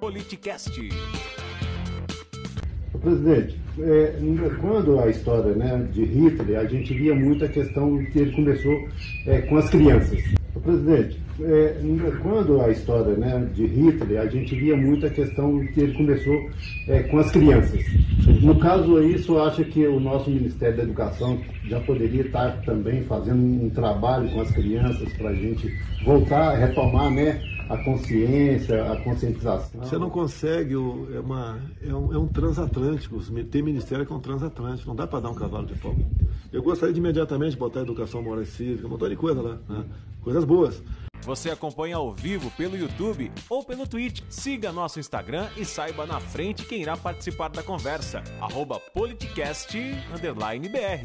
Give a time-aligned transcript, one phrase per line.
[0.00, 0.70] Politicast.
[3.00, 4.18] Presidente, é,
[4.60, 8.88] quando a história né, de Hitler, a gente via muito a questão que ele começou
[9.26, 10.22] é, com as crianças.
[10.62, 11.76] Presidente, é,
[12.22, 16.50] quando a história né, de Hitler, a gente via muito a questão que ele começou
[16.88, 17.84] é, com as crianças.
[18.42, 23.02] No caso aí, o acha que o nosso Ministério da Educação já poderia estar também
[23.04, 25.72] fazendo um trabalho com as crianças para a gente
[26.04, 29.80] voltar retomar né, a consciência, a conscientização.
[29.80, 34.20] Você não consegue, é, uma, é, um, é um transatlântico, tem ministério que é um
[34.20, 36.04] transatlântico, não dá para dar um cavalo de fogo.
[36.52, 39.84] Eu gostaria de imediatamente botar educação moral e cívica, um montão de coisa lá, né?
[40.22, 40.82] coisas boas.
[41.26, 44.22] Você acompanha ao vivo pelo YouTube ou pelo Twitch.
[44.28, 48.22] Siga nosso Instagram e saiba na frente quem irá participar da conversa.
[48.40, 51.02] Arroba politicast_br